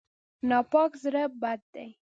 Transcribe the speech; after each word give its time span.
ناپاک 0.49 0.91
زړه 1.03 1.23
بد 1.41 1.61
دی. 1.73 1.87